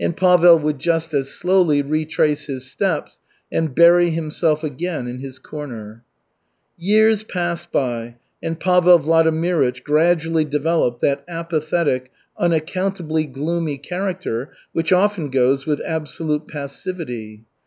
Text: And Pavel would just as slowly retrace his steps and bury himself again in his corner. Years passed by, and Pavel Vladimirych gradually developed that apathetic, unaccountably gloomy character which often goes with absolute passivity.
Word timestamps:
And 0.00 0.16
Pavel 0.16 0.58
would 0.60 0.78
just 0.78 1.12
as 1.12 1.28
slowly 1.28 1.82
retrace 1.82 2.46
his 2.46 2.64
steps 2.66 3.18
and 3.52 3.74
bury 3.74 4.08
himself 4.08 4.64
again 4.64 5.06
in 5.06 5.18
his 5.18 5.38
corner. 5.38 6.02
Years 6.78 7.22
passed 7.24 7.70
by, 7.72 8.14
and 8.42 8.58
Pavel 8.58 8.98
Vladimirych 8.98 9.82
gradually 9.84 10.46
developed 10.46 11.02
that 11.02 11.24
apathetic, 11.28 12.10
unaccountably 12.38 13.26
gloomy 13.26 13.76
character 13.76 14.48
which 14.72 14.92
often 14.94 15.28
goes 15.28 15.66
with 15.66 15.82
absolute 15.84 16.48
passivity. 16.48 17.44